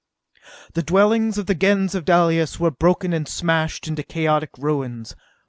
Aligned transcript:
The 0.73 0.81
dwellings 0.81 1.37
of 1.37 1.45
the 1.45 1.53
Gens 1.53 1.93
of 1.93 2.05
Dalis 2.05 2.59
were 2.59 2.71
broken 2.71 3.13
and 3.13 3.27
smashed 3.27 3.87
into 3.87 4.01
chaotic 4.01 4.49
ruins. 4.57 5.15